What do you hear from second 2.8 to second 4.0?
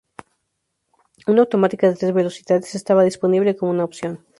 disponible como una